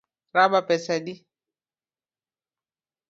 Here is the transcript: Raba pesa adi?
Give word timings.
Raba 0.35 0.61
pesa 0.67 0.91
adi? 0.97 1.13